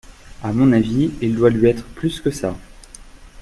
[0.41, 2.55] À mon avis, il doit lui être plus que ça…